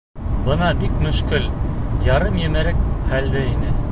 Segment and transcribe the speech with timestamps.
[0.45, 1.45] —Бина бик мөшкөл,
[2.07, 3.77] ярым емерек хәлдә ине.